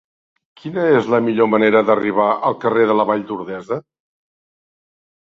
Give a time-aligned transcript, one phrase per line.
[0.61, 3.83] Quina és la millor manera d'arribar al carrer de la Vall d'Ordesa?